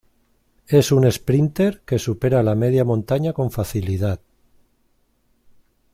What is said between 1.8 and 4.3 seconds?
que supera la media montaña con facilidad.